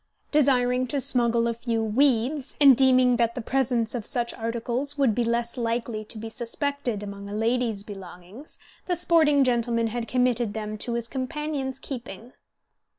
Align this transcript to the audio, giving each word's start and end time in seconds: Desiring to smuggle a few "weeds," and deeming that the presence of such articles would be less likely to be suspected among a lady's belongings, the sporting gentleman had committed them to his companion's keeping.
Desiring 0.31 0.87
to 0.87 0.99
smuggle 0.99 1.45
a 1.47 1.53
few 1.53 1.83
"weeds," 1.83 2.55
and 2.59 2.75
deeming 2.75 3.17
that 3.17 3.35
the 3.35 3.39
presence 3.41 3.93
of 3.93 4.03
such 4.03 4.33
articles 4.33 4.97
would 4.97 5.13
be 5.13 5.23
less 5.23 5.57
likely 5.57 6.03
to 6.05 6.17
be 6.17 6.27
suspected 6.27 7.03
among 7.03 7.29
a 7.29 7.35
lady's 7.35 7.83
belongings, 7.83 8.57
the 8.87 8.95
sporting 8.95 9.43
gentleman 9.43 9.85
had 9.85 10.07
committed 10.07 10.55
them 10.55 10.75
to 10.75 10.93
his 10.93 11.07
companion's 11.07 11.77
keeping. 11.77 12.33